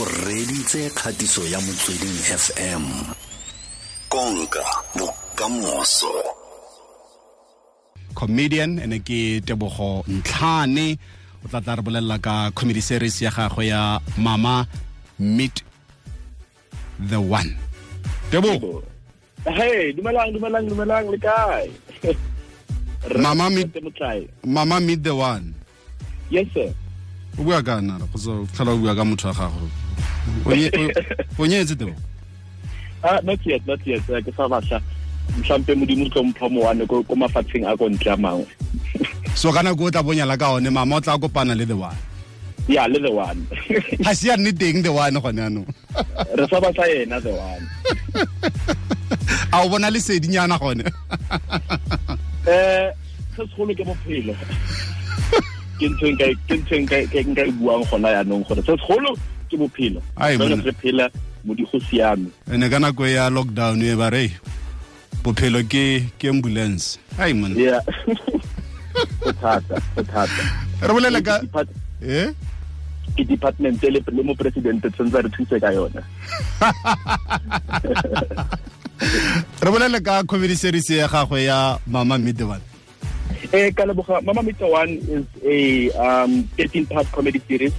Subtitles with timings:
[0.00, 2.82] o reditse kgatiso ya motsweding fm
[4.08, 4.64] konka
[4.96, 6.12] bokamoso.
[8.14, 10.98] Comedian ene ke tebogo ntlhane.
[11.44, 14.66] O tla tla re bolelela ka comedy series ya gagwe ya mama
[15.18, 15.62] meet
[17.08, 17.56] the one.
[18.30, 18.82] Tebogo.
[19.44, 21.70] Hey dumelang dumelang dumelang le kae?
[23.20, 24.28] Mama Meet- Ntate Motlhai.
[24.44, 25.52] mama meet the one.
[26.30, 26.72] Yes sir.
[27.38, 29.68] O bua ka nara go tlhola o bua ka motho wa gago
[30.46, 31.96] O nye- o- o nyetse tebogo
[33.04, 34.00] ah not yet not yet.
[34.06, 34.80] Ke sa batla
[35.38, 38.46] mhlampe modimo tlo mpha moane ko mafatsheng a ko ntle a mangwe
[39.34, 41.96] so kana go tla bonyala ka one mama o tla kopana le the one?
[42.68, 43.46] Ya le the one.
[44.04, 45.68] Ha si ya nne teng the one gone yanong
[46.36, 47.64] re sa batla yena the one.
[49.52, 50.84] A o bona lesedinyana gone?
[52.46, 52.88] Eh
[53.36, 54.32] se segolo ke bophelo.
[55.78, 59.12] Ke ntho e ntho e nka- e buang gona yaanong gore se segolo
[59.48, 60.02] ke bophelo.
[60.16, 60.70] Ai, Jwale monna.
[60.70, 61.10] re phela
[61.44, 64.30] mo go siame ene ka nako ya lockdown e ba re
[65.22, 66.98] bophelo ke ke ambulance.
[67.18, 67.58] Ai monna.
[67.58, 67.80] Yeah
[69.40, 70.42] thata thata.
[70.82, 71.40] Re bolele ka
[72.02, 72.32] eh?
[73.14, 76.02] ke department le le mo presidente tshwanetse re thuse ka yona.
[79.64, 82.60] Re bolele ka comedy series ya gagwe ya mama one.
[83.52, 87.72] Eh, ka leboga Mama One is a um, 13 part comedy series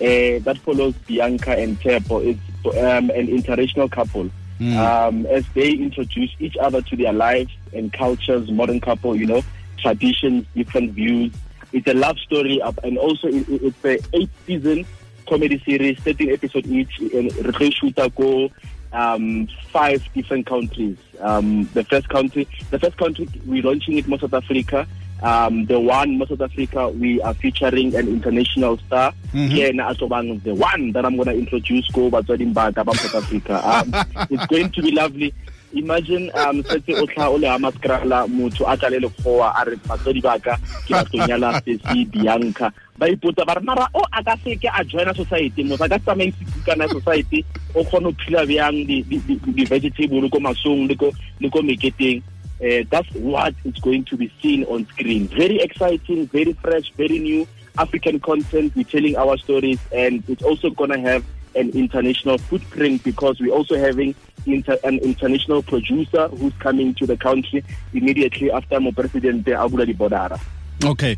[0.00, 2.24] uh, that follows Bianca and Tepo.
[2.24, 4.30] It's um, an international couple.
[4.60, 4.76] Mm.
[4.76, 9.42] Um, as they introduce each other to their lives and cultures, modern couple, you know,
[9.78, 11.32] traditions, different views.
[11.72, 14.84] It's a love story, up, and also it, it- it's a eight season
[15.28, 16.98] comedy series, 13 episodes each.
[16.98, 18.50] And re tlo shoota
[18.92, 20.96] um, five different countries.
[21.20, 24.86] Um, the first country, the first country, we're launching it in South Africa.
[25.22, 29.12] Um, the one in South Africa, we are featuring an international star.
[29.34, 33.58] Kena Atobang, the one that I'm going to introduce go Batswading Bata ba South Africa.
[33.66, 33.92] Um,
[34.30, 35.34] it's going to be lovely.
[35.74, 39.64] Imagine um setse o tla o le ha maskrala motho a tla le lekgowa a
[39.68, 40.56] re batswadi ba ka
[40.86, 44.56] ke ba tlo nyala Stacey Bianca ba ipotsa ba re mara o a ka se
[44.56, 47.44] ke a joina society mo ka tsamaisi kana society
[47.76, 52.22] o kgone ho phila bjang di di- di di vegetable ko masong le ko meketeng
[52.62, 55.28] uh, that's what is going to be seen on screen.
[55.28, 57.46] Very exciting, very fresh, very new
[57.78, 58.74] African content.
[58.74, 61.24] We're telling our stories, and it's also going to have
[61.54, 64.14] an international footprint because we're also having
[64.46, 69.94] inter- an international producer who's coming to the country immediately after my president Abula Di
[69.94, 70.38] Bodara.
[70.84, 71.16] okay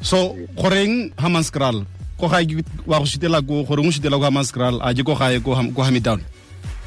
[0.00, 1.84] so Koreng hamaskral
[2.18, 2.40] ko ga
[2.86, 6.41] wa go shitela ko goreng o shitela ko hamaskral a ko Uh,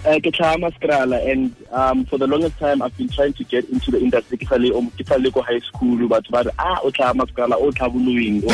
[0.05, 3.91] ke Chama Skrala, and um, for the longest time, I've been trying to get into
[3.91, 4.37] the industry.
[4.37, 7.71] Ke sale um, ke sale ko high school, but but ah, o Chama Skrala, o
[7.71, 8.43] tlhaboloing.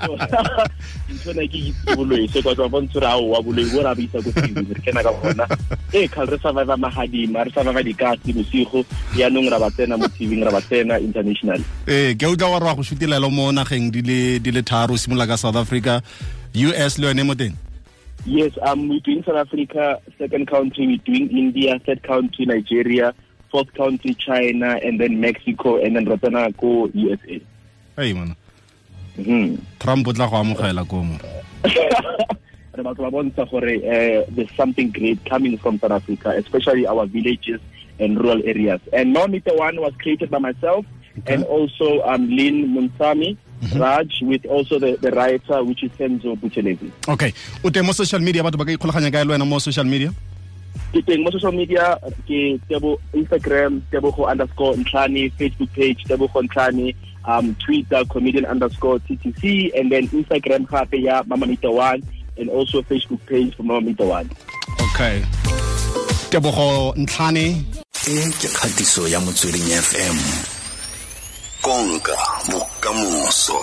[1.10, 3.94] Ntho na ke itse boloi, so kwa tswa ntse ra o wa boloi, bo ra
[3.94, 5.46] bisa ko TV, re kena ka bona.
[5.92, 10.42] Eh, khal re survive mahadima, re survive dikasi bosigo, yaanong ra ba tsena mo TV,
[10.44, 11.60] ra ba tsena international.
[11.88, 15.26] ee ke utlwa gore wa go shutilela mo nageng di le di le tharo simolola
[15.26, 16.02] ka south africa
[16.54, 17.54] us le yone mo teng
[18.26, 23.14] Yes, um, we're doing South Africa, second country, we're doing India, third country, Nigeria,
[23.50, 27.40] fourth country, China, and then Mexico, and then Ratana go USA.
[27.98, 28.36] ei mana
[29.18, 29.56] Mm-hmm.
[29.78, 31.18] trump o tla go amogela ko mo
[32.72, 37.04] Re batho ba bontsha gore uh, there's something great coming from South Africa, especially our
[37.06, 37.60] villages
[37.98, 38.80] and rural areas.
[38.92, 40.86] And No Meet The One was created by myself
[41.26, 43.36] and also um, Lynn Munsami,
[43.76, 46.90] Raj, with also the, the writer, which is Senzo Buchelezi.
[47.08, 47.32] okay.
[47.64, 50.08] O teng mo social media batho ba ka ikgolaganya ka le wena mo social media?
[50.92, 56.94] Ke teng mo social media ke tebo instagram tebogo underscore ntlhane facebook page tebogo ntlhane
[57.28, 62.00] um twitter comedian underscore ttc and then instagram gape ya mama meter one
[62.38, 64.30] and also facebook page for mama meter one.
[64.90, 65.20] Okay.
[66.32, 67.60] Tebogo ntlhane.
[68.08, 70.16] E ke kgatiso ya motsweding fm
[71.62, 72.16] konka
[72.50, 73.60] bokamoso